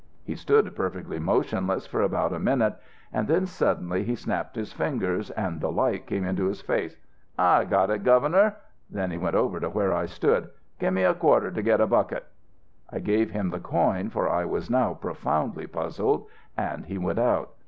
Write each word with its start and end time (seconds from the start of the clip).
He 0.23 0.33
stood 0.35 0.75
perfectly 0.75 1.19
motionless 1.19 1.85
for 1.85 2.01
about 2.01 2.33
a 2.33 2.39
minute; 2.39 2.73
and 3.13 3.27
then 3.27 3.45
suddenly 3.45 4.03
he 4.03 4.15
snapped 4.15 4.55
his 4.55 4.73
fingers 4.73 5.29
and 5.29 5.61
the 5.61 5.71
light 5.71 6.07
came 6.07 6.25
into 6.25 6.47
his 6.47 6.59
face. 6.59 6.95
"'I 7.37 7.65
got 7.65 7.91
it, 7.91 8.03
Governor!' 8.03 8.55
Then 8.89 9.11
he 9.11 9.17
came 9.19 9.35
over 9.35 9.59
to 9.59 9.69
where 9.69 9.93
I 9.93 10.07
stood. 10.07 10.49
'Gimme 10.79 11.03
a 11.03 11.13
quarter 11.13 11.51
to 11.51 11.61
get 11.61 11.81
a 11.81 11.85
bucket' 11.85 12.25
"I 12.89 12.97
gave 12.97 13.29
him 13.29 13.51
the 13.51 13.59
coin, 13.59 14.09
for 14.09 14.27
I 14.27 14.43
was 14.43 14.71
now 14.71 14.95
profoundly 14.95 15.67
puzzled, 15.67 16.25
and 16.57 16.87
he 16.87 16.97
went 16.97 17.19
out. 17.19 17.51